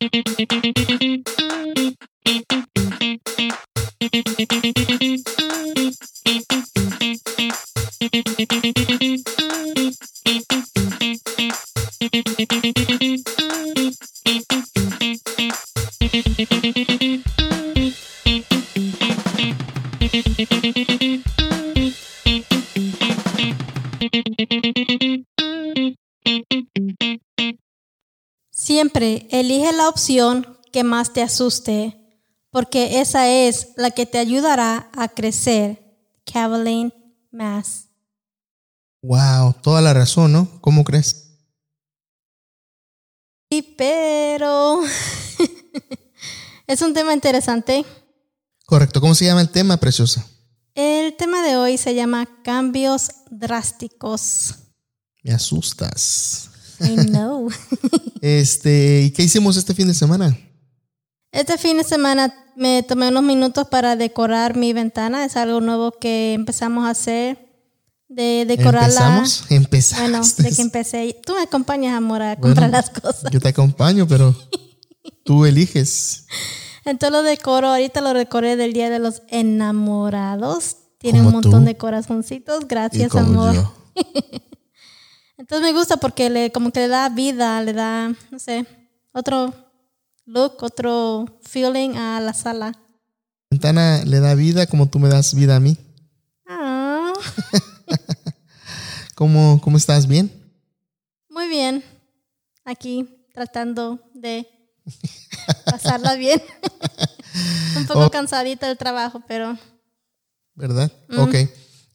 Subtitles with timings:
[0.00, 0.38] Siempre
[29.40, 31.96] elige la opción que más te asuste,
[32.50, 35.84] porque esa es la que te ayudará a crecer.
[36.30, 36.92] Caroline
[37.30, 37.88] Mass.
[39.02, 40.60] Wow, toda la razón, ¿no?
[40.60, 41.28] ¿Cómo crees?
[43.50, 44.80] Sí, pero
[46.66, 47.84] es un tema interesante.
[48.66, 49.00] Correcto.
[49.00, 50.26] ¿Cómo se llama el tema, preciosa?
[50.74, 54.54] El tema de hoy se llama cambios drásticos.
[55.22, 56.47] Me asustas.
[56.80, 57.48] I know.
[58.20, 60.36] Este, ¿y qué hicimos este fin de semana?
[61.30, 65.24] Este fin de semana me tomé unos minutos para decorar mi ventana.
[65.24, 67.46] Es algo nuevo que empezamos a hacer.
[68.08, 69.22] De decorarla.
[69.50, 70.00] ¿Empezamos?
[70.00, 71.20] Bueno, de que empecé.
[71.24, 73.30] Tú me acompañas, amor, a comprar las cosas.
[73.30, 74.34] Yo te acompaño, pero
[75.24, 76.26] tú eliges.
[76.86, 77.68] Entonces lo decoro.
[77.68, 80.76] Ahorita lo decoré del Día de los Enamorados.
[80.98, 81.66] Tiene un montón tú.
[81.66, 82.64] de corazoncitos.
[82.64, 83.54] Y Gracias, como amor.
[83.54, 83.72] yo.
[85.38, 88.66] Entonces me gusta porque le, como que le da vida, le da, no sé,
[89.12, 89.54] otro
[90.26, 92.72] look, otro feeling a la sala.
[93.50, 95.76] Ventana le da vida como tú me das vida a mí.
[96.46, 97.12] Ah,
[99.14, 100.06] ¿Cómo, cómo estás?
[100.06, 100.30] ¿Bien?
[101.30, 101.84] muy bien.
[102.64, 104.46] Aquí tratando de
[105.66, 106.42] pasarla bien.
[107.76, 108.10] Un poco Oh.
[108.10, 109.56] cansadita del trabajo, pero
[110.54, 110.90] ¿Verdad?
[111.16, 111.36] Ok.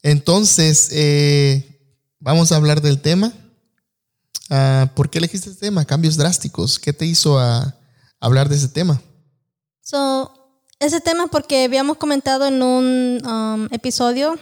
[0.02, 1.73] Entonces, eh,
[2.24, 3.32] vamos a hablar del tema.
[4.50, 5.84] Ah, ¿Por qué elegiste este tema?
[5.84, 6.78] Cambios drásticos.
[6.78, 7.76] ¿Qué te hizo a
[8.18, 9.00] hablar de ese tema?
[9.82, 10.32] So,
[10.80, 14.36] ese tema porque habíamos comentado en un um, episodio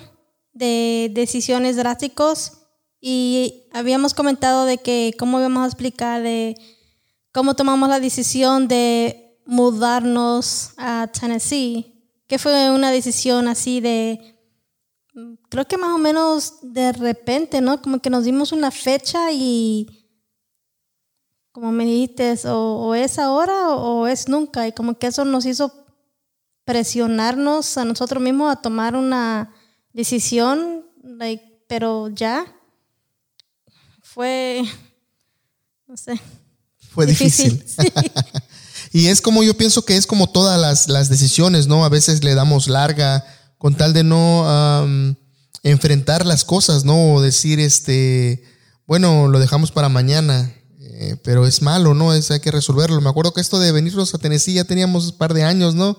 [0.53, 2.53] de decisiones drásticos
[3.01, 6.55] y habíamos comentado de que cómo íbamos a explicar de
[7.33, 14.32] cómo tomamos la decisión de mudarnos a Tennessee, que fue una decisión así de,
[15.49, 17.81] creo que más o menos de repente, ¿no?
[17.83, 20.09] Como que nos dimos una fecha y
[21.53, 24.67] como me dijiste, o, o es ahora o, o es nunca.
[24.67, 25.73] Y como que eso nos hizo
[26.65, 29.55] presionarnos a nosotros mismos a tomar una
[29.93, 32.47] decisión, like, pero ya
[34.03, 34.65] fue,
[35.87, 36.21] no sé,
[36.91, 37.63] Fue difícil.
[37.67, 37.93] Sí.
[38.95, 41.83] Y es como yo pienso que es como todas las, las decisiones, ¿no?
[41.83, 43.25] A veces le damos larga
[43.63, 44.45] con tal de no
[45.63, 47.15] enfrentar las cosas, ¿no?
[47.15, 48.43] O decir, este,
[48.89, 52.13] bueno, lo dejamos para mañana, eh, pero es malo, ¿no?
[52.13, 53.01] Es, hay que resolverlo.
[53.01, 55.97] Me acuerdo que esto de venirnos a Tennessee ya teníamos un par de años, ¿no?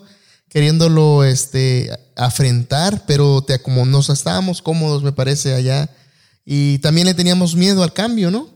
[0.50, 5.88] Queriéndolo, este, afrentar, pero te, como nos estábamos cómodos, me parece, allá.
[6.44, 8.50] Y también le teníamos miedo al cambio, ¿no?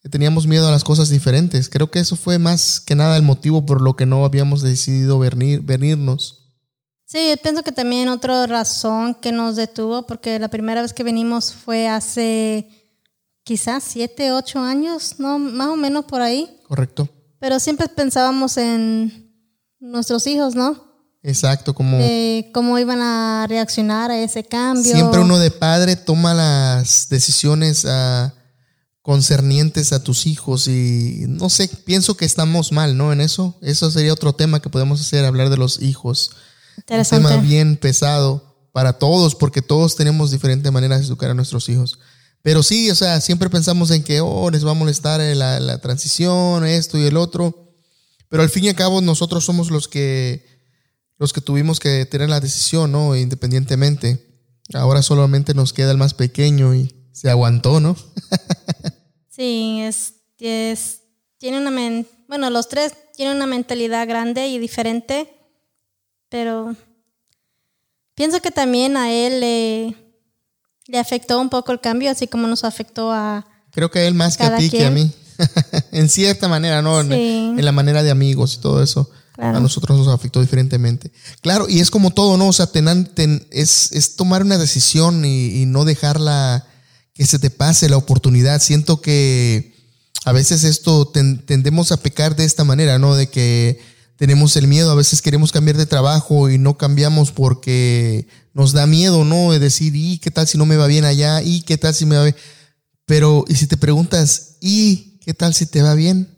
[0.00, 1.68] que teníamos miedo a las cosas diferentes.
[1.68, 5.18] Creo que eso fue más que nada el motivo por lo que no habíamos decidido
[5.18, 6.43] venir, venirnos.
[7.14, 11.04] Sí, yo pienso que también otra razón que nos detuvo, porque la primera vez que
[11.04, 12.68] venimos fue hace
[13.44, 15.38] quizás siete, ocho años, ¿no?
[15.38, 16.60] Más o menos por ahí.
[16.66, 17.08] Correcto.
[17.38, 19.32] Pero siempre pensábamos en
[19.78, 20.76] nuestros hijos, ¿no?
[21.22, 21.98] Exacto, como
[22.52, 24.92] cómo iban a reaccionar a ese cambio.
[24.92, 28.34] siempre uno de padre toma las decisiones ah,
[29.02, 33.12] concernientes a tus hijos y no sé, pienso que estamos mal, ¿no?
[33.12, 36.32] En eso, eso sería otro tema que podemos hacer, hablar de los hijos.
[36.78, 41.68] Un tema bien pesado para todos, porque todos tenemos diferentes maneras de educar a nuestros
[41.68, 41.98] hijos.
[42.42, 45.78] Pero sí, o sea, siempre pensamos en que, oh, les va a molestar la, la
[45.80, 47.72] transición, esto y el otro.
[48.28, 50.44] Pero al fin y al cabo, nosotros somos los que,
[51.18, 53.16] los que tuvimos que tener la decisión, ¿no?
[53.16, 54.42] Independientemente.
[54.74, 57.96] Ahora solamente nos queda el más pequeño y se aguantó, ¿no?
[59.28, 61.00] Sí, es, es-
[61.38, 65.28] tiene una men- bueno, los tres tienen una mentalidad grande y diferente,
[66.34, 66.74] pero
[68.16, 69.96] pienso que también a él le,
[70.88, 73.46] le afectó un poco el cambio, así como nos afectó a...
[73.70, 75.12] Creo que a él más que a ti que a mí.
[75.92, 77.00] en cierta manera, ¿no?
[77.00, 77.54] En- Sí.
[77.56, 79.08] En, la manera de amigos y todo eso.
[79.36, 79.58] Claro.
[79.58, 81.12] A nosotros nos afectó diferentemente.
[81.40, 82.48] Claro, y es como todo, ¿no?
[82.48, 86.66] O sea, ten- es, es tomar una decisión y, y no dejarla
[87.14, 88.60] que se te pase la oportunidad.
[88.60, 89.72] Siento que
[90.24, 93.14] a veces esto ten- tendemos a pecar de esta manera, ¿no?
[93.14, 98.28] De que tenemos el miedo, a veces queremos cambiar de trabajo y no cambiamos porque
[98.52, 99.52] nos da miedo, ¿no?
[99.52, 101.42] De decir, ¿y qué tal si no me va bien allá?
[101.42, 102.36] ¿Y qué tal si me va bien?
[103.06, 106.28] Pero, y si te preguntas, ¿y qué tal si te va bien?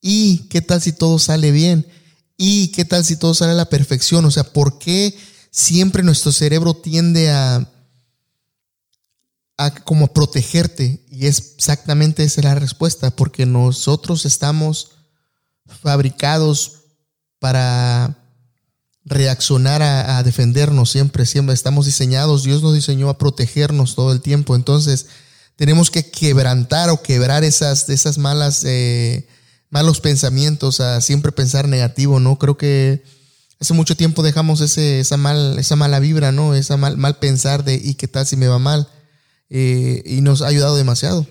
[0.00, 1.86] ¿Y qué tal si todo sale bien?
[2.36, 4.24] ¿Y qué tal si todo sale a la perfección?
[4.26, 5.16] O sea, ¿por qué
[5.50, 7.72] siempre nuestro cerebro tiende a,
[9.56, 11.06] a como protegerte?
[11.10, 14.90] Y es exactamente esa la respuesta, porque nosotros estamos
[15.66, 16.72] fabricados
[17.38, 18.16] para
[19.04, 24.56] reaccionar a, defendernos siempre, siempre estamos diseñados, Dios nos diseñó a protegernos todo el tiempo,
[24.56, 25.06] entonces
[25.54, 29.28] tenemos que quebrantar o quebrar esas, esas malas, eh,
[29.70, 32.36] malos pensamientos, a siempre pensar negativo, ¿no?
[32.36, 33.04] Creo que
[33.60, 36.54] hace mucho tiempo dejamos ese, esa, mal, esa mala vibra, ¿no?
[36.54, 38.88] Esa mal, mal pensar de, ¿y qué tal si me va mal?
[39.50, 41.26] Eh, y nos ha ayudado demasiado.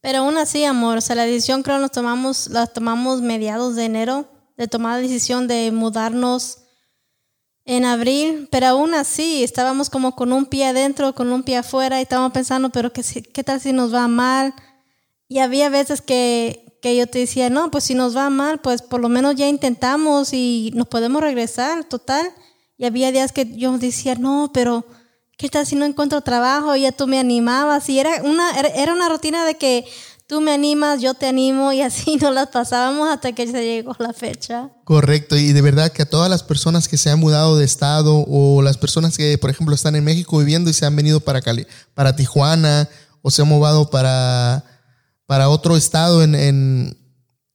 [0.00, 3.84] Pero aún así, amor, o sea, la decisión creo nos tomamos, la tomamos mediados de
[3.84, 4.26] enero,
[4.56, 6.58] de tomar la decisión de mudarnos
[7.66, 11.98] en abril, pero aún así estábamos como con un pie adentro, con un pie afuera
[11.98, 14.54] y estábamos pensando, pero ¿qué, qué tal si nos va mal?
[15.28, 18.82] Y había veces que, que yo te decía, no, pues si nos va mal, pues
[18.82, 22.32] por lo menos ya intentamos y nos podemos regresar, total.
[22.76, 24.86] Y había días que yo decía, no, pero
[25.48, 26.76] ¿qué si no encuentro trabajo?
[26.76, 29.86] Y ya tú me animabas y era una, era una rutina de que
[30.26, 33.96] tú me animas, yo te animo y así nos las pasábamos hasta que se llegó
[33.98, 34.70] la fecha.
[34.84, 38.24] Correcto, y de verdad que a todas las personas que se han mudado de estado
[38.28, 41.40] o las personas que, por ejemplo, están en México viviendo y se han venido para,
[41.40, 42.88] Cali, para Tijuana
[43.22, 44.64] o se han mudado para,
[45.26, 46.98] para otro estado en, en,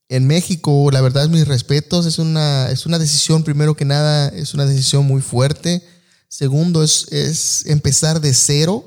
[0.10, 4.28] en México, la verdad es mis respetos, es una, es una decisión, primero que nada,
[4.30, 5.84] es una decisión muy fuerte.
[6.38, 8.84] Segundo, es, es empezar de cero.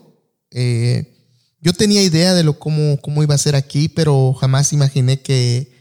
[0.50, 1.16] Eh,
[1.62, 5.72] yo tenía idea de lo cómo, cómo iba a ser aquí, pero jamás imaginé que,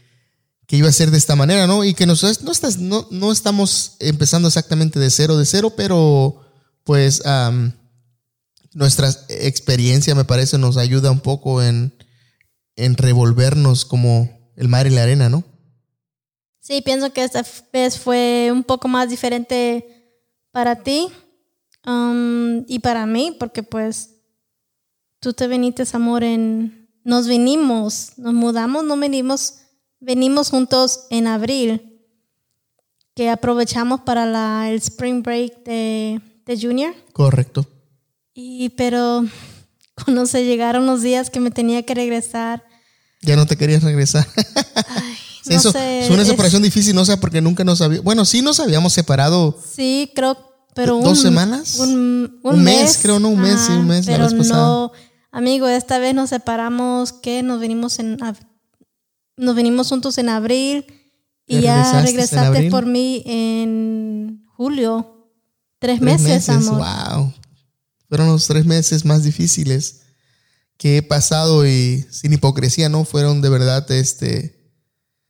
[0.66, 1.84] que iba a ser de esta manera, ¿no?
[1.84, 6.40] Y que no, estás, no, no estamos empezando exactamente de cero, de cero, pero
[6.84, 7.22] pues
[8.72, 11.92] nuestra experiencia, me parece, nos ayuda un poco en,
[12.76, 15.44] en revolvernos como el mar y la arena, ¿no?
[16.60, 17.44] Sí, pienso que esta
[17.74, 20.16] vez fue un poco más diferente
[20.50, 21.08] para ti
[22.66, 24.10] y para mí, porque pues
[25.20, 26.88] tú te viniste, amor, en...
[27.04, 29.54] Nos vinimos, nos mudamos, no venimos,
[29.98, 32.02] venimos juntos en abril,
[33.14, 36.94] que aprovechamos para la, el spring break de, de Junior.
[37.14, 37.66] Correcto.
[38.34, 39.24] Y pero
[40.04, 42.64] cuando se llegaron los días que me tenía que regresar.
[43.22, 44.26] Ya no te querías regresar.
[44.86, 48.24] Ay, no eso, sé, es una separación difícil, no sé, porque nunca nos habíamos, bueno,
[48.24, 49.58] sí nos habíamos separado.
[49.74, 50.36] Sí, creo,
[50.78, 51.76] pero ¿Dos semanas?
[51.80, 54.06] Un, un, mes, creo, no, un mes, sí, un mes.
[54.06, 54.92] Pero no,
[55.32, 57.42] Amigo, esta vez nos separamos, ¿qué?
[57.42, 58.16] Nos venimos en
[59.36, 60.86] nos venimos juntos en abril
[61.48, 65.32] y ya regresaste por mí en julio.
[65.80, 66.78] Tres, meses, amor.
[66.78, 67.34] Wow.
[68.08, 70.02] Fueron los tres meses más difíciles
[70.76, 73.04] que he pasado y sin hipocresía, ¿no?
[73.04, 74.57] Fueron de verdad este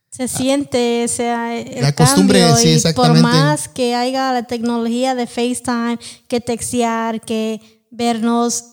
[0.09, 3.21] se siente, o sea, el la costumbre, cambio, sí, exactamente.
[3.21, 8.65] por más que haya la tecnología de FaceTime, que textear, que vernos,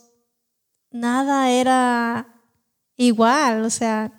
[0.90, 2.26] nada era
[2.96, 4.12] igual, o sea,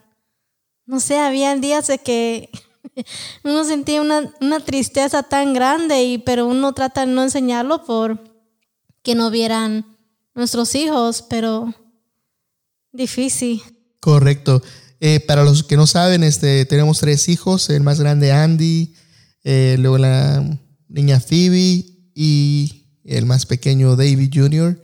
[0.85, 2.49] no sé, había días de que
[3.43, 8.23] uno sentía una, una, tristeza tan grande, y, pero uno trata de no enseñarlo por
[9.01, 9.97] que no vieran
[10.35, 11.73] nuestros hijos, pero
[12.91, 13.63] difícil.
[13.99, 14.61] Correcto.
[14.99, 18.95] Eh, para los que no saben, este, tenemos tres hijos, el más grande Andy,
[19.43, 20.43] eh, luego la
[20.89, 21.85] niña Phoebe
[22.15, 24.81] y el más pequeño David Jr.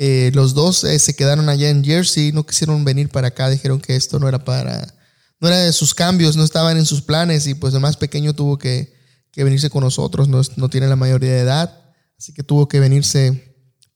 [0.00, 3.80] Eh, los dos eh, se quedaron allá en Jersey, no quisieron venir para acá, dijeron
[3.80, 4.94] que esto no era para,
[5.40, 8.32] no era de sus cambios, no estaban en sus planes y pues el más pequeño
[8.32, 8.96] tuvo que,
[9.36, 13.47] venirse con nosotros, no, no, tiene la mayoría de edad, así que tuvo que venirse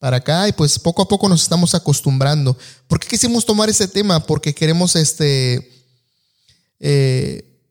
[0.03, 2.59] para acá y pues poco a poco nos estamos acostumbrando.
[2.89, 4.19] ¿Por qué quisimos tomar ese tema?
[4.19, 5.87] Porque queremos este,
[6.81, 7.63] eh,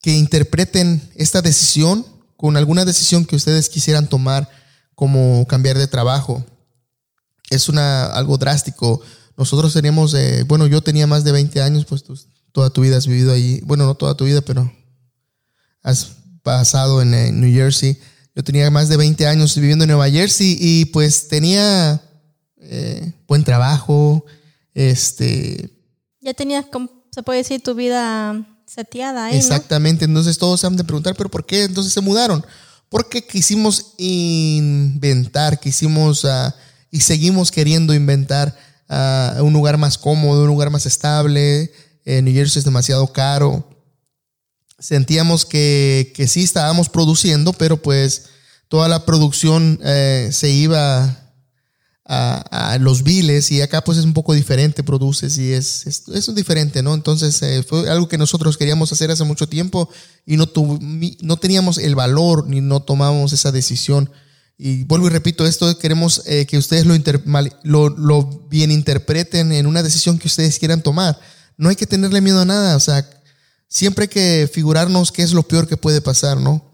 [0.00, 2.04] que interpreten esta decisión
[2.36, 4.50] con alguna decisión que ustedes quisieran tomar
[4.96, 6.44] como cambiar de trabajo
[7.48, 9.00] es una, algo drástico.
[9.36, 10.16] Nosotros teníamos,
[10.48, 12.02] bueno, yo tenía más de 20 años, pues
[12.50, 13.60] toda tu vida has vivido ahí.
[13.64, 14.68] Bueno, no toda tu vida, pero
[15.84, 18.00] has pasado en, New Jersey.
[18.38, 22.00] Yo tenía más de 20 años viviendo en Nueva Jersey y pues tenía
[22.58, 24.24] eh, buen trabajo.
[24.74, 25.68] Este.
[26.20, 26.66] Ya tenías,
[27.10, 29.36] se puede decir, tu vida seteada ahí.
[29.36, 30.04] Exactamente.
[30.04, 32.46] Entonces todos se han de preguntar, ¿pero por qué entonces se mudaron?
[32.88, 36.22] Porque quisimos inventar, quisimos.
[36.22, 36.52] Uh,
[36.92, 38.56] y seguimos queriendo inventar
[38.88, 41.72] uh, un lugar más cómodo, un lugar más estable.
[42.04, 43.68] En New Jersey es demasiado caro.
[44.78, 48.26] Sentíamos que, que sí estábamos produciendo, pero pues
[48.68, 51.28] toda la producción eh, se iba
[52.08, 56.82] a, los viles y acá pues es un poco diferente, produces y es, es, diferente,
[56.82, 56.94] ¿no?
[56.94, 59.90] Entonces eh, fue algo que nosotros queríamos hacer hace mucho tiempo
[60.24, 60.46] y no,
[61.20, 64.10] no teníamos el valor ni no tomamos esa decisión.
[64.56, 66.94] Y vuelvo y repito, esto queremos eh, que ustedes lo,
[67.62, 71.20] lo, lo, bien interpreten en una decisión que ustedes quieran tomar.
[71.58, 73.08] No hay que tenerle miedo a nada, o sea,
[73.68, 76.68] siempre hay que figurarnos qué es lo peor que puede pasar, ¿no?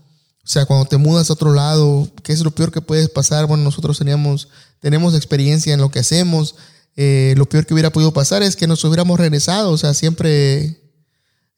[0.45, 3.47] O sea, cuando te mudas a otro lado, ¿qué es lo peor que puede pasar?
[3.47, 4.49] Bueno, nosotros teníamos,
[4.79, 6.55] tenemos experiencia en lo que hacemos.
[6.97, 9.71] Eh, lo peor que hubiera podido pasar es que nos hubiéramos regresado.
[9.71, 10.83] O sea, siempre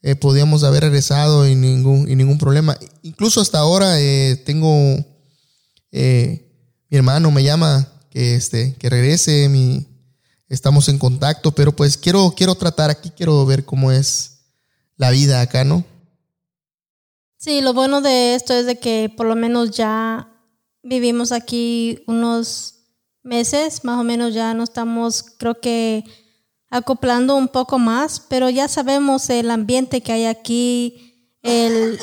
[0.02, 2.78] eh, podíamos haber regresado y ningún, y ningún problema.
[3.02, 5.04] Incluso hasta ahora eh, tengo,
[5.90, 9.84] mi hermano me llama que, este, que regrese, mi,
[10.48, 14.35] estamos en contacto, pero pues quiero, quiero tratar aquí, quiero ver cómo es
[14.96, 15.84] la vida acá, ¿no?
[17.38, 20.28] Sí, lo bueno de esto es de que por lo menos ya
[20.82, 22.74] vivimos aquí unos
[23.22, 26.04] meses, más o menos ya no estamos, creo que
[26.70, 31.98] acoplando un poco más, pero ya sabemos el ambiente que hay aquí, el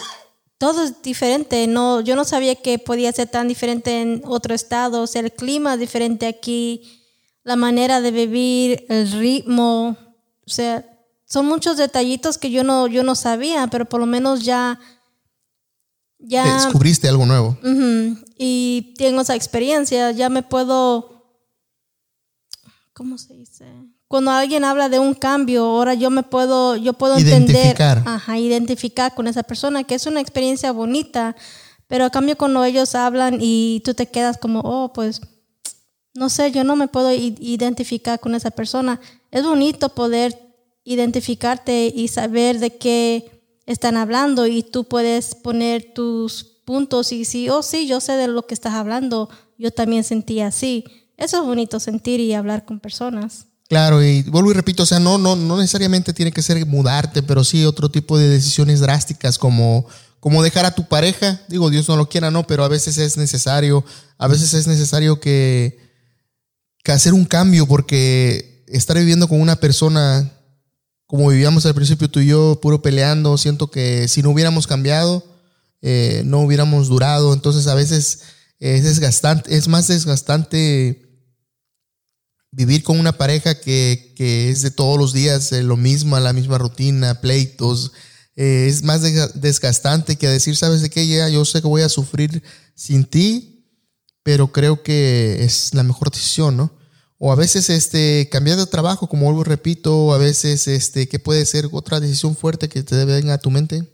[0.58, 5.02] todo es diferente, no yo no sabía que podía ser tan diferente en otro estado,
[5.02, 7.02] o sea, el clima es diferente aquí,
[7.44, 9.98] la manera de vivir, el ritmo,
[10.46, 10.86] o sea,
[11.34, 14.80] son muchos detallitos que yo no yo no sabía, pero por lo menos ya
[16.20, 17.58] ya descubriste algo nuevo.
[18.38, 21.26] y tengo esa experiencia, ya me puedo,
[22.94, 23.66] ¿cómo se dice?
[24.08, 27.98] Cuando alguien habla de un cambio, ahora yo me puedo, yo puedo identificar.
[27.98, 31.36] entender, ajá, identificar con esa persona, que es una experiencia bonita,
[31.88, 35.20] pero a cambio cuando ellos hablan y tú te quedas como, oh, pues,
[36.14, 39.02] no sé, yo no me puedo identificar con esa persona.
[39.32, 40.43] Es bonito poder
[40.84, 47.50] identificarte y saber de qué están hablando y tú puedes poner tus puntos y si,
[47.50, 50.86] oh sí, yo sé de lo que estás hablando, yo también sentí así.
[51.18, 53.48] Eso es bonito sentir y hablar con personas.
[53.70, 57.24] Claro, y vuelvo y repito, o sea, no, no, no necesariamente tiene que ser mudarte,
[57.24, 59.86] pero sí otro tipo de decisiones drásticas como,
[60.20, 61.42] como dejar a tu pareja.
[61.48, 63.84] Digo, Dios no lo quiera, no, pero a veces es necesario,
[64.18, 65.80] a veces es necesario que,
[66.84, 70.32] que hacer un cambio porque estar viviendo con una persona
[71.14, 75.24] como vivíamos al principio tú y yo, puro peleando, siento que si no hubiéramos cambiado,
[75.84, 77.36] eh, no hubiéramos durado.
[77.36, 78.22] Entonces a veces
[78.58, 81.30] es desgastante, es más desgastante
[82.50, 87.22] vivir con una pareja que, es de todos los días lo mismo, la misma rutina,
[87.22, 87.92] pleitos.
[88.36, 89.04] Eh, es más
[89.36, 91.08] desgastante que decir, ¿sabes de qué?
[91.08, 92.42] Ya yo sé que voy a sufrir
[92.74, 93.68] sin ti,
[94.24, 96.74] pero creo que es la mejor decisión, ¿no?
[97.26, 101.46] O a veces este, cambiar de trabajo, como vuelvo repito, a veces este, ¿qué puede
[101.46, 103.90] ser otra decisión fuerte que te venga a tu mente?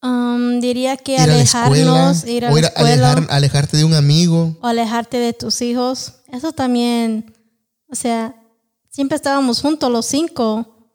[0.00, 4.56] Um, diría que alejarnos, ir a, la escuela, alejarte de un amigo.
[4.60, 6.20] O alejarte de tus hijos.
[6.28, 7.34] Eso también,
[7.90, 8.40] o sea,
[8.88, 10.92] siempre estábamos juntos los cinco.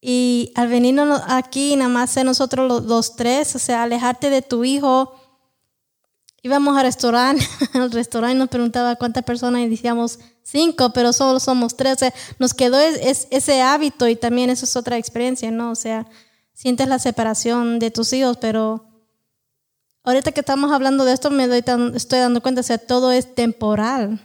[0.00, 4.42] Y al venirnos aquí, nada más ser nosotros los, los tres, o sea, alejarte de
[4.42, 5.14] tu hijo
[6.44, 11.76] íbamos al restaurante, al restaurante nos preguntaba cuántas personas y decíamos cinco, pero solo somos
[11.76, 11.94] tres.
[11.94, 15.72] O sea, nos quedó es, ese hábito y también eso es otra experiencia, ¿no?
[15.72, 16.06] O sea,
[16.52, 18.84] sientes la separación de tus hijos, pero
[20.04, 23.34] ahorita que estamos hablando de esto me doy estoy dando cuenta, o sea, todo es
[23.34, 24.20] temporal.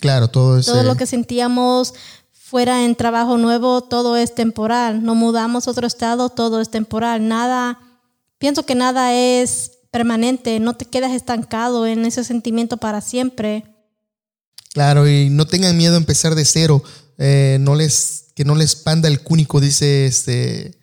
[0.00, 0.66] Claro, todo es...
[0.66, 1.92] Todo lo que sentíamos
[2.32, 5.04] fuera en trabajo nuevo, todo es temporal.
[5.04, 7.28] No mudamos a otro estado, todo es temporal.
[7.28, 7.78] Nada,
[8.38, 13.64] pienso que nada es permanente, no te quedas estancado en ese sentimiento para siempre.
[14.72, 16.82] Claro, y no tengan miedo a empezar de cero,
[17.18, 20.78] eh, no les, que no les panda el cúnico, dice este,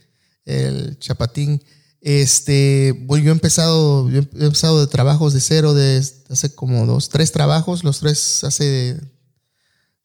[0.46, 1.64] el chapatín.
[2.02, 7.10] Este, bueno, yo he empezado, he empezado de trabajos de cero, de hace como dos,
[7.10, 9.00] tres trabajos, los tres hace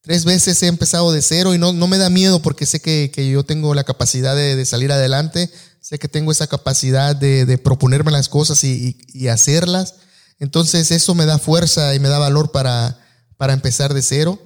[0.02, 3.10] tres veces he empezado de cero y no, no me da miedo porque sé que,
[3.12, 5.48] que yo tengo la capacidad de, de, salir adelante,
[5.82, 9.96] sé que tengo esa capacidad de, de proponerme las cosas y, y, hacerlas.
[10.38, 12.98] Entonces eso me da fuerza y me da valor para,
[13.36, 14.38] para empezar de cero.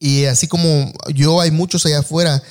[0.00, 2.42] Y así como yo, hay muchos allá afuera,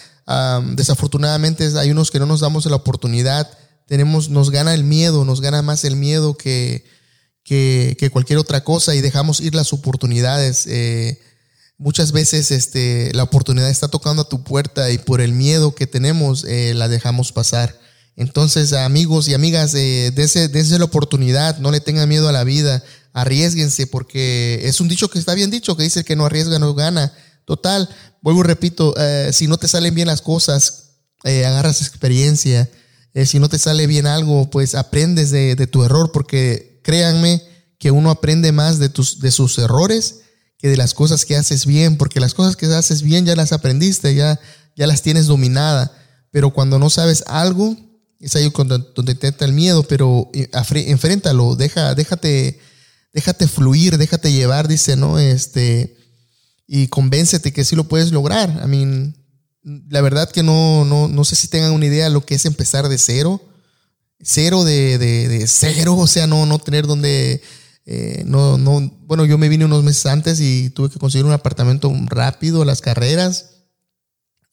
[0.72, 3.48] desafortunadamente hay unos que no nos damos la oportunidad,
[3.86, 6.86] tenemos, nos gana el miedo, nos gana más el miedo que,
[7.44, 10.66] que, que cualquier otra cosa y dejamos ir las oportunidades.
[10.66, 11.20] Eh,
[11.78, 15.88] muchas veces este, la oportunidad está tocando a tu puerta y por el miedo que
[15.88, 17.80] tenemos eh, la dejamos pasar.
[18.16, 22.82] Entonces, amigos y amigas, eh, dense, la oportunidad, no le tengan miedo a la vida,
[23.12, 26.74] arriesguense, porque es un dicho que está bien dicho, que dice que no arriesga, no
[26.74, 27.12] gana.
[27.46, 27.90] Total,
[28.22, 30.92] vuelvo y repito, eh, si no te salen bien las cosas,
[31.24, 32.70] eh, agarras experiencia.
[33.26, 37.42] si no te sale bien algo, pues aprendes de, de tu error, porque créanme,
[37.80, 40.22] que uno aprende más de, tus, de sus errores
[40.58, 43.52] que de las cosas que haces bien, porque las cosas que haces bien ya las
[43.52, 44.40] aprendiste, ya,
[44.76, 45.92] ya las tienes dominada,
[46.32, 47.78] pero cuando no sabes algo,
[48.20, 50.50] es ahí donde, te entra el miedo, pero eh,
[50.88, 52.60] enfréntalo, deja, déjate,
[53.14, 55.20] déjate fluir, déjate llevar, dice, ¿no?
[55.20, 55.96] Este,
[56.68, 58.62] y convéncete que sí lo puedes lograr.
[58.64, 59.16] I mean,
[59.90, 62.46] la verdad que no, no, no sé si tengan una idea de lo que es
[62.46, 63.42] empezar de cero.
[64.22, 67.42] Cero de, de, cero, o sea, no, no tener donde.
[67.86, 71.32] Eh, no, no, bueno, yo me vine unos meses antes y tuve que conseguir un
[71.32, 73.52] apartamento rápido, las carreras.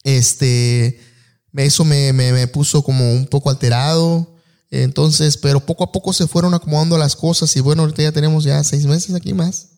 [0.03, 0.99] Este,
[1.53, 4.33] eso me, me, me puso como un poco alterado.
[4.69, 8.43] Entonces, pero poco a poco se fueron acomodando las cosas y bueno, ahorita ya tenemos
[8.43, 9.69] ya seis meses aquí más.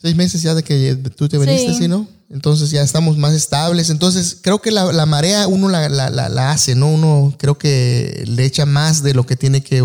[0.00, 1.88] Seis meses ya de que tú te viniste, sí.
[1.88, 2.08] no?
[2.28, 3.88] Entonces ya estamos más estables.
[3.88, 6.88] Entonces creo que la, marea uno la, la, hace, ¿no?
[6.88, 9.82] Uno creo que le echa más de lo que tiene que,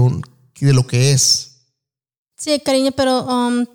[0.60, 1.66] de lo que es.
[2.36, 3.66] Sí, cariño, pero um,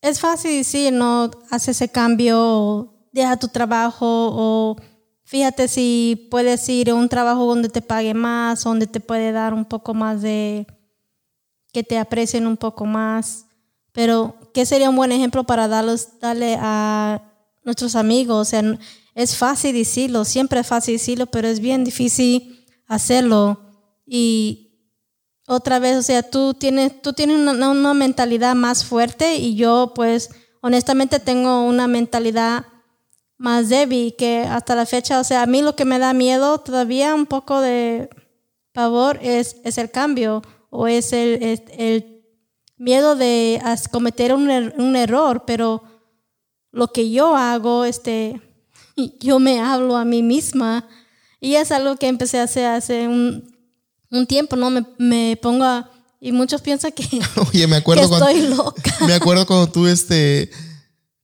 [0.00, 1.30] es fácil decir, ¿no?
[1.50, 4.76] Hace ese cambio, deja tu trabajo o
[5.24, 9.54] fíjate si puedes ir a un trabajo donde te pague más, donde te puede dar
[9.54, 10.66] un poco más de,
[11.72, 13.46] que te aprecien un poco más.
[13.92, 17.22] Pero, ¿qué sería un buen ejemplo para darles, darle a
[17.64, 18.36] nuestros amigos?
[18.36, 18.62] O sea,
[19.14, 23.60] es fácil decirlo, siempre es fácil decirlo, pero es bien difícil hacerlo.
[24.06, 24.65] Y
[25.46, 29.92] otra vez, o sea, tú tienes, tú tienes una, una mentalidad más fuerte y yo,
[29.94, 32.66] pues, honestamente tengo una mentalidad
[33.38, 36.58] más débil que hasta la fecha, o sea, a mí lo que me da miedo
[36.58, 38.08] todavía un poco de
[38.72, 42.16] pavor es, es el cambio o es el, el
[42.76, 43.60] miedo de
[43.90, 45.82] cometer un, er, un, error, pero
[46.72, 48.40] lo que yo hago, este,
[49.20, 50.88] yo me hablo a mí misma.
[51.40, 53.55] Y es algo que empecé a hacer hace un,
[54.16, 54.70] un tiempo, ¿no?
[54.70, 57.04] Me, me pongo a, y muchos piensan que,
[57.52, 58.96] Oye, me acuerdo cuando, estoy loca.
[59.06, 60.50] Me acuerdo cuando tú, este,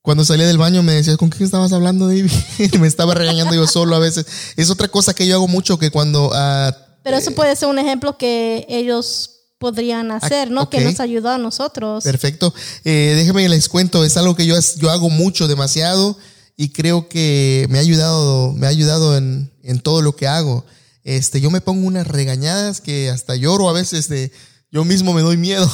[0.02, 2.30] cuando salía del baño me decías, ¿con quién estabas hablando, David?
[2.80, 4.26] me estaba regañando yo solo a veces.
[4.56, 6.28] Es otra cosa que yo hago mucho que cuando...
[6.28, 10.68] Uh, Pero eso puede ser un ejemplo que ellos podrían ah, hacer, ¿no?
[10.68, 12.02] Que nos ayudó a nosotros.
[12.02, 12.52] Perfecto.
[12.84, 16.18] Eh, déjenme les cuento, es algo que yo, yo hago mucho, demasiado,
[16.56, 20.64] y creo que me ha ayudado, me ha ayudado en, en todo lo que hago.
[21.04, 24.32] Este, yo me pongo unas regañadas que hasta lloro a veces de,
[24.70, 25.70] yo mismo me doy miedo.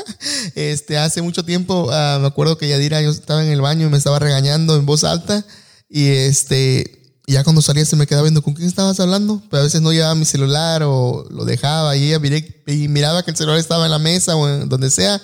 [0.54, 3.90] este, hace mucho tiempo, uh, me acuerdo que Yadira, yo estaba en el baño y
[3.90, 5.44] me estaba regañando en voz alta,
[5.88, 9.64] y este, ya cuando salía se me quedaba viendo con quién estabas hablando, pero a
[9.64, 12.20] veces no llevaba mi celular o lo dejaba y ella
[12.66, 15.20] y miraba que el celular estaba en la mesa o en donde sea.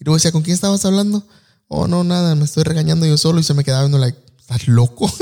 [0.00, 1.26] Y luego decía, ¿con quién estabas hablando?
[1.68, 4.18] Oh, no, nada, me estoy regañando yo solo y se me quedaba viendo, like,
[4.54, 5.12] ¿estás loco?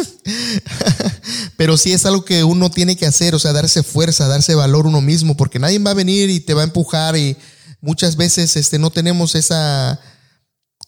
[1.56, 4.86] pero sí es algo que uno tiene que hacer, o sea, darse fuerza, darse valor
[4.86, 7.36] uno mismo, porque nadie va a venir y te va a empujar y
[7.80, 10.00] muchas veces este, no tenemos esa,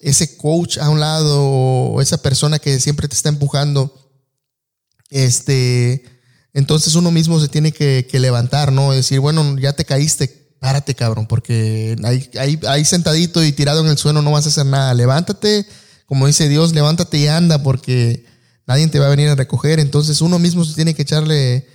[0.01, 4.05] ese coach a un lado o esa persona que siempre te está empujando
[5.15, 6.05] este,
[6.53, 8.91] entonces uno mismo se tiene que, levantar, ¿no?
[8.93, 13.91] Decir, bueno, ya te caíste, párate, cabrón, porque ahí, ahí, ahí, sentadito y tirado en
[13.91, 14.93] el suelo no vas a hacer nada.
[14.93, 15.67] Levántate,
[16.07, 18.25] como dice Dios, levántate y anda, porque
[18.67, 19.81] nadie te va a venir a recoger.
[19.81, 21.67] Entonces uno mismo se tiene que echarle,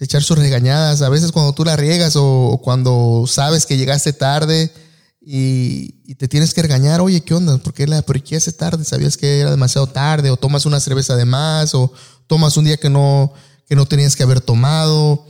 [0.00, 1.02] echar sus regañadas.
[1.02, 4.72] A veces cuando tú la riegas o, cuando sabes que llegaste tarde
[5.20, 7.58] y, te tienes que regañar, oye, ¿qué onda?
[7.58, 8.84] ¿Por qué, la, ¿Por qué hace tarde?
[8.84, 10.30] ¿Sabías que era demasiado tarde?
[10.30, 11.92] O tomas una cerveza de más o
[12.26, 13.32] tomas un día que no,
[13.68, 15.24] que no tenías que haber tomado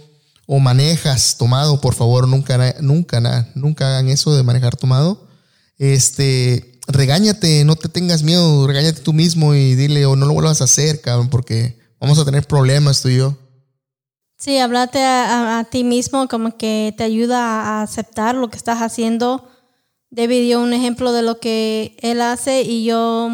[0.47, 5.29] o manejas tomado, por favor, nunca, nunca, nunca hagan eso de manejar tomado.
[5.77, 10.61] Este, regáñate, no te tengas miedo, regáñate tú mismo y dile o no lo vuelvas
[10.61, 13.37] a hacer, cabrón, porque vamos a tener problemas tú y yo.
[14.39, 19.49] Sí, hablate a, ti mismo como que te ayuda a aceptar lo que estás haciendo.
[20.11, 23.31] David dio un ejemplo de lo que él hace y yo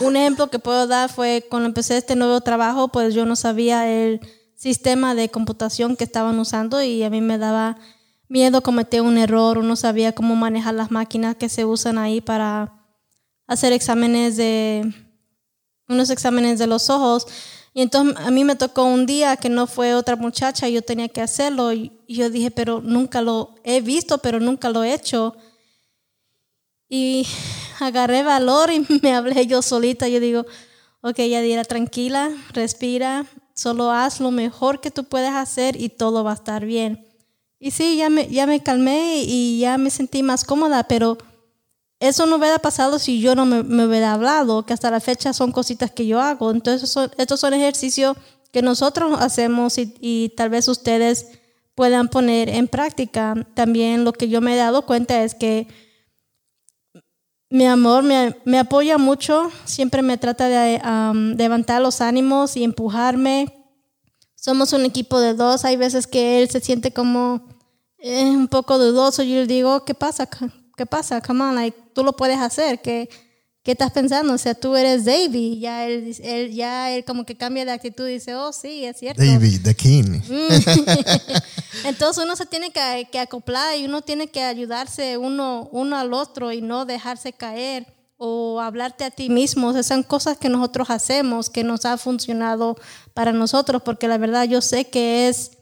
[0.00, 3.88] un ejemplo que puedo dar fue cuando empecé este nuevo trabajo, pues yo no sabía
[3.90, 4.20] el
[4.54, 7.76] sistema de computación que estaban usando y a mí me daba
[8.30, 12.20] miedo cometer un error o no sabía cómo manejar las máquinas que se usan ahí
[12.20, 12.72] para
[13.48, 14.94] hacer exámenes de
[15.88, 17.26] unos exámenes de los ojos.
[17.74, 20.82] Y entonces a mí me tocó un día que no fue otra muchacha y yo
[20.82, 24.94] tenía que hacerlo y yo dije, pero nunca lo he visto, pero nunca lo he
[24.94, 25.36] hecho.
[26.88, 27.26] Y
[27.80, 30.06] agarré valor y me hablé yo solita.
[30.06, 30.46] Yo digo,
[31.00, 36.30] ok, Yadira, tranquila, respira, solo haz lo mejor que tú puedes hacer y todo va
[36.30, 37.09] a estar bien.
[37.60, 41.18] Y sí, ya me, ya me calmé y ya me sentí más cómoda, pero
[42.00, 45.52] eso no hubiera pasado si yo no me, hubiera hablado, que hasta la fecha son
[45.52, 46.50] cositas que yo hago.
[46.50, 48.16] Entonces, estos son ejercicios
[48.50, 51.26] que nosotros hacemos y, y tal vez ustedes
[51.74, 53.34] puedan poner en práctica.
[53.54, 55.68] También lo que yo me he dado cuenta es que
[57.50, 60.80] mi amor me, me apoya mucho, siempre me trata de
[61.36, 63.59] levantar los ánimos y empujarme.
[64.40, 67.46] Somos un equipo de dos, hay veces que él se siente como
[67.98, 70.26] eh, un poco dudoso, yo le digo, ¿qué pasa?
[70.78, 71.20] ¿Qué pasa?
[71.20, 73.10] Come on, like, tú lo puedes hacer, ¿qué,
[73.62, 74.32] ¿qué estás pensando?
[74.32, 78.08] O sea, tú eres David, ya él, él, ya él como que cambia de actitud
[78.08, 79.22] y dice, oh, sí, es cierto.
[79.22, 80.22] David, the king.
[81.84, 86.14] Entonces uno se tiene que, que, acoplar y uno tiene que ayudarse uno, uno al
[86.14, 87.86] otro y no dejarse caer
[88.22, 89.70] o hablarte a ti mismo.
[89.70, 92.76] Esas son cosas que nosotros hacemos, que nos ha funcionado
[93.14, 95.52] para nosotros, porque la verdad yo sé que es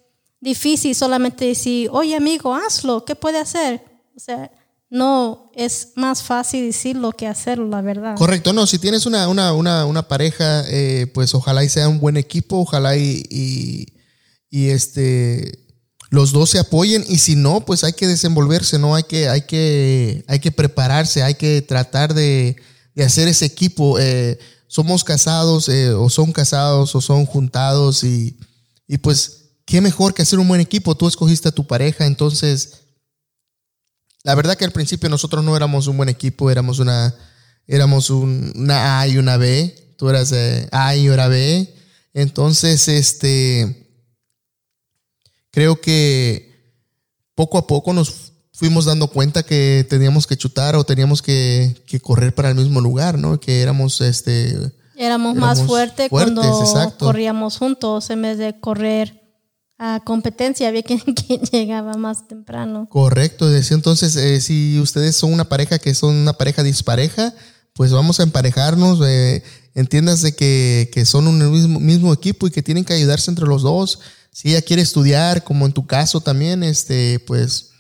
[0.40, 3.84] difícil solamente decir, oye amigo, hazlo, ¿qué puede hacer?
[4.16, 4.50] O sea,
[4.90, 8.16] no, es más fácil decirlo que hacerlo, la verdad.
[8.16, 12.00] Correcto, no, si tienes una, una, una, una pareja, eh, pues ojalá y sea un
[12.00, 13.86] buen equipo, ojalá y,
[14.50, 15.67] y este
[16.10, 18.94] los dos se apoyen y si no, pues hay que desenvolverse, ¿no?
[18.94, 22.56] Hay que, hay que, hay que prepararse, hay que tratar de,
[23.04, 23.98] hacer ese equipo.
[23.98, 28.38] Eh, somos casados eh, o son casados o son juntados y,
[28.86, 30.94] y pues qué mejor que hacer un buen equipo.
[30.94, 32.72] Tú escogiste a tu pareja, entonces
[34.24, 37.14] la verdad que al principio nosotros no éramos un buen equipo, éramos una,
[37.66, 39.94] éramos una A y una B.
[39.96, 41.74] Tú eras eh, A y yo era B.
[42.14, 43.88] Entonces, este
[45.58, 46.54] creo que
[47.34, 52.32] poco a poco nos fuimos dando cuenta que teníamos que chutar o teníamos que, correr
[52.32, 53.40] para el mismo lugar, ¿no?
[53.40, 54.56] Que éramos este
[54.96, 56.42] éramos, más fuertes cuando
[56.96, 59.20] corríamos juntos en vez de correr
[59.78, 61.00] a competencia, había quien,
[61.50, 62.86] llegaba más temprano.
[62.88, 67.34] Correcto, decía entonces, eh, si ustedes son una pareja que son una pareja dispareja,
[67.72, 69.42] pues vamos a emparejarnos, eh,
[69.74, 73.62] entiéndase que, que son un mismo, mismo equipo y que tienen que ayudarse entre los
[73.62, 73.98] dos
[74.38, 77.70] si ella quiere estudiar, como en tu caso también, este, pues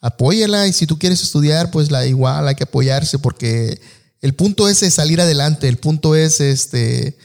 [0.00, 3.80] apóyala y si tú quieres estudiar, pues la igual hay que apoyarse porque
[4.20, 7.16] el punto es salir adelante, el punto es este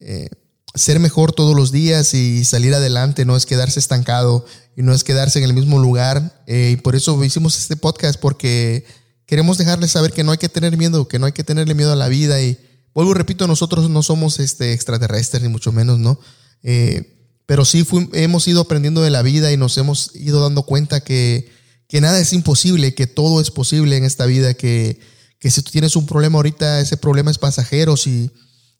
[0.00, 0.30] eh,
[0.74, 5.04] ser mejor todos los días y salir adelante, no es quedarse estancado y no es
[5.04, 6.42] quedarse en el mismo lugar.
[6.46, 8.86] Eh, y por eso hicimos este podcast porque
[9.26, 11.92] queremos dejarles saber que no hay que tener miedo, que no hay que tenerle miedo
[11.92, 12.58] a la vida y
[12.94, 16.18] vuelvo repito, nosotros no somos este extraterrestres ni mucho menos, ¿no?
[16.62, 17.13] Eh,
[17.46, 21.50] pero sí hemos ido aprendiendo de la vida y nos hemos ido dando cuenta que,
[21.88, 24.98] que nada es imposible, que todo es posible en esta vida, que,
[25.38, 27.96] que si tú tienes un problema ahorita, ese problema es pasajero.
[27.96, 28.30] Si,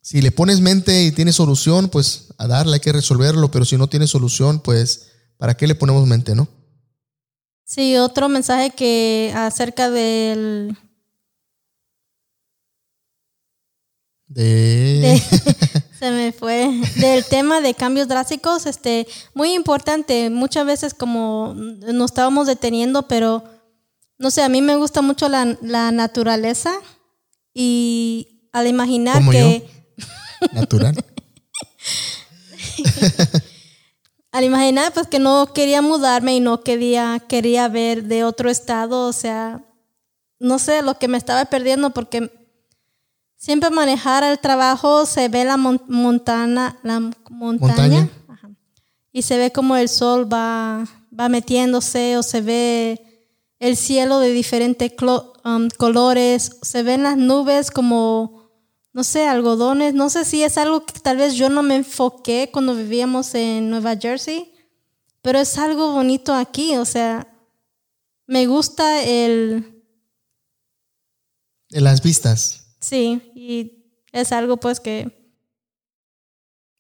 [0.01, 3.77] si le pones mente y tienes solución, pues a darle hay que resolverlo, pero si
[3.77, 6.49] no tienes solución, pues ¿para qué le ponemos mente, no?
[7.65, 10.77] Sí, otro mensaje que acerca del...
[14.27, 15.23] de...
[16.05, 16.69] Se me fue.
[16.97, 20.29] Del tema de cambios drásticos, este, muy importante.
[20.29, 23.43] Muchas veces como nos estábamos deteniendo, pero
[24.19, 25.47] no sé, a mí me gusta mucho la,
[25.93, 26.75] naturaleza
[27.55, 29.67] y al imaginar que...
[30.53, 30.95] Natural.
[34.33, 39.09] al imaginar pues que no quería mudarme y no quería, quería ver de otro estado,
[39.09, 39.65] o sea,
[40.39, 42.44] no sé, lo que me estaba perdiendo porque
[43.45, 48.09] Siempre manejar el trabajo se ve la montana, la montaña,
[49.13, 53.29] y se ve como el sol va, va metiéndose o se ve
[53.59, 54.93] el cielo de diferentes
[55.45, 58.49] um, colores, se ven las nubes como,
[58.95, 59.93] no sé, algodones.
[59.93, 63.69] No sé si es algo que tal vez yo no me enfoqué cuando vivíamos en
[63.69, 64.55] Nueva Jersey,
[65.21, 67.29] pero es algo bonito aquí, o sea,
[68.27, 69.85] me gusta el...
[71.69, 72.64] Las vistas.
[72.85, 75.11] Sí, y es algo pues que...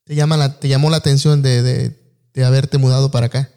[0.04, 1.62] Te, llama la, te llamó la atención de,
[2.34, 3.50] de, haberte mudado para acá.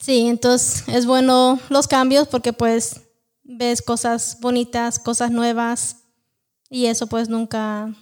[0.00, 3.02] Sí, entonces es bueno los cambios porque pues
[3.44, 5.96] ves cosas bonitas, cosas nuevas
[6.70, 7.94] y eso pues nunca...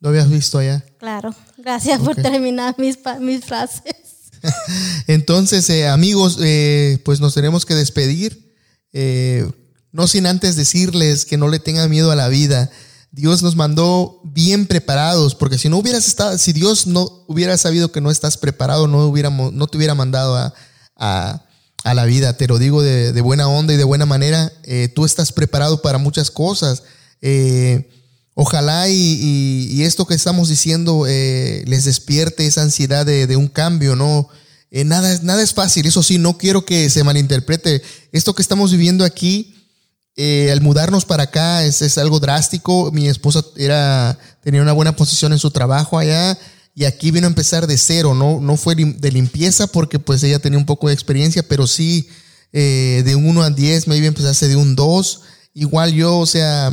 [0.00, 0.84] ¿Lo habías visto allá?
[0.98, 4.32] Claro, gracias por terminar mis, mis frases.
[5.06, 8.56] Entonces, eh, amigos, eh, pues nos tenemos que despedir.
[8.92, 9.48] Eh,
[9.92, 12.72] no sin antes decirles que no le tengan miedo a la vida.
[13.14, 17.92] Dios nos mandó bien preparados, porque si no hubieras estado, si Dios no hubiera sabido
[17.92, 19.12] que no estás preparado, no,
[19.52, 20.52] no te hubiera mandado a,
[20.96, 22.36] a, la vida.
[22.36, 24.52] Te lo digo de, buena onda y de buena manera.
[24.64, 26.82] Eh, tú estás preparado para muchas cosas.
[27.20, 27.88] Eh,
[28.34, 33.94] ojalá y, esto que estamos diciendo eh, les despierte esa ansiedad de, de un cambio,
[33.94, 34.28] ¿no?
[34.72, 37.80] nada, nada es fácil, eso sí, no quiero que se malinterprete.
[38.10, 39.53] Esto que estamos viviendo aquí
[40.16, 42.90] eh, al mudarnos para acá es, es, algo drástico.
[42.92, 46.38] Mi esposa era, tenía una buena posición en su trabajo allá
[46.74, 50.40] y aquí vino a empezar de cero, no, no fue de limpieza porque pues ella
[50.40, 52.08] tenía un poco de experiencia, pero sí
[52.52, 55.20] eh, de 1 a 10, me iba a empezarse de un 2.
[55.54, 56.72] Igual yo, o sea,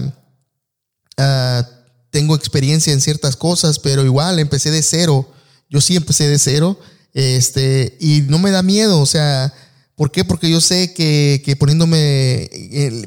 [1.17, 1.69] ah,
[2.09, 5.31] tengo experiencia en ciertas cosas, pero igual empecé de cero.
[5.69, 6.79] Yo sí empecé de cero,
[7.13, 9.53] este, y no me da miedo, o sea,
[9.95, 10.23] ¿por qué?
[10.25, 12.49] Porque yo sé que, que poniéndome,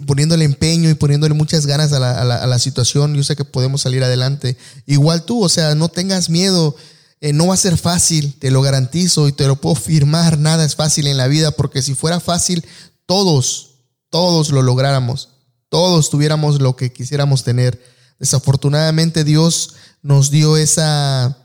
[0.07, 3.83] poniéndole empeño y poniéndole muchas ganas a la, a la, situación, yo sé que podemos
[3.83, 4.57] salir adelante.
[4.87, 6.77] Igual tú, o sea, no tengas miedo.
[7.25, 10.62] Eh, no va a ser fácil, te lo garantizo y te lo puedo firmar, nada
[10.62, 12.62] es fácil en la vida, porque si fuera fácil,
[13.07, 13.77] todos,
[14.11, 15.31] todos lo lográramos,
[15.70, 17.83] todos tuviéramos lo que quisiéramos tener.
[18.18, 21.38] Desafortunadamente Dios nos dio esa,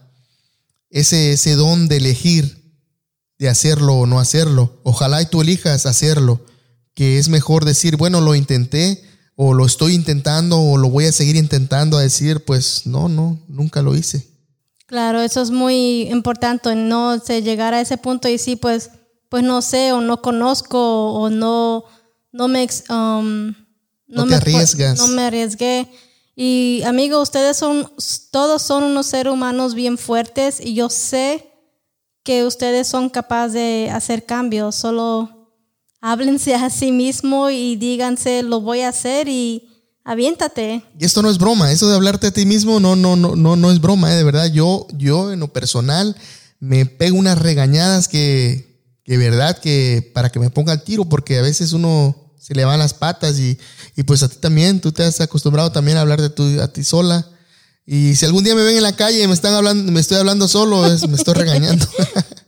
[0.90, 2.59] ese, ese don de elegir,
[3.40, 4.80] de hacerlo o no hacerlo.
[4.84, 6.42] Ojalá y tú elijas hacerlo,
[6.94, 9.02] que es mejor decir, bueno, lo intenté,
[9.36, 13.40] o lo estoy intentando, o lo voy a seguir intentando a decir, pues no, no,
[13.48, 14.28] nunca lo hice.
[14.86, 18.90] Claro, eso es muy importante, no sé, llegar a ese punto y sí, pues,
[19.30, 21.86] pues no sé, o no conozco, o no,
[22.34, 23.54] no me, um,
[24.08, 24.98] no, me, arriesgas.
[24.98, 25.90] No me arriesgué.
[26.36, 27.90] Y amigo, ustedes son,
[28.32, 31.49] todos son unos seres humanos bien fuertes y yo sé
[32.30, 35.50] que ustedes son capaces de hacer cambios, solo
[36.00, 39.68] háblense a sí mismo y díganse, lo voy a hacer y
[40.04, 40.84] aviéntate.
[41.00, 43.56] Y esto no es broma, eso de hablarte a ti mismo no, no, no, no,
[43.56, 44.16] no es broma, ¿eh?
[44.16, 44.46] de verdad.
[44.54, 46.16] Yo, yo en lo personal
[46.60, 51.40] me pego unas regañadas que, que verdad que para que me ponga al tiro, porque
[51.40, 53.58] a veces uno se le van las patas y,
[53.96, 56.68] y pues a ti también, tú te has acostumbrado también a hablar de tu, a
[56.68, 57.26] ti sola.
[57.86, 60.18] Y si algún día me ven en la calle y me están hablando, me estoy
[60.18, 61.88] hablando solo, me estoy regañando.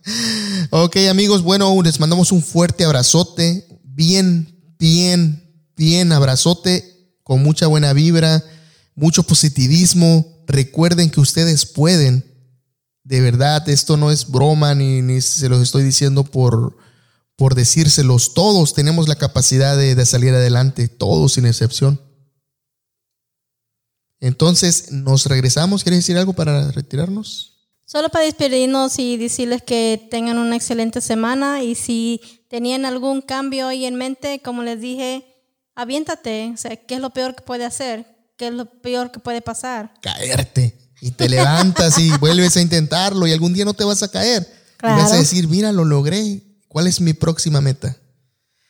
[0.70, 7.94] ok, amigos, bueno, les mandamos un fuerte abrazote, bien, bien, bien abrazote con mucha buena
[7.94, 8.44] vibra,
[8.96, 10.44] mucho positivismo.
[10.48, 12.26] Recuerden que ustedes pueden.
[13.04, 16.78] De verdad, esto no es broma ni, ni se los estoy diciendo por,
[17.36, 18.34] por decírselos.
[18.34, 22.00] Todos tenemos la capacidad de, de salir adelante, todos sin excepción.
[24.22, 25.84] Entonces, nos regresamos.
[25.84, 27.58] ¿Quieres decir algo para retirarnos?
[27.86, 33.68] Solo para despedirnos y decirles que tengan una excelente semana y si tenían algún cambio
[33.68, 35.26] hoy en mente, como les dije,
[35.76, 36.52] aviéntate.
[36.54, 38.06] O sea, ¿qué es lo peor que puede hacer?
[38.38, 39.94] ¿Qué es lo peor que puede pasar?
[40.02, 40.78] Caerte.
[41.02, 44.48] Y te levantas y vuelves a intentarlo y algún día no te vas a caer.
[44.84, 46.44] Y vas a decir, mira, lo logré.
[46.68, 47.98] ¿Cuál es mi próxima meta?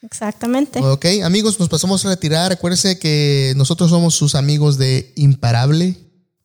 [0.02, 0.80] Exactamente.
[0.80, 2.52] Ok, amigos, nos pasamos a retirar.
[2.52, 5.96] Acuérdense que nosotros somos sus amigos de Imparable.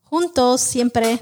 [0.05, 1.21] Juntos, siempre.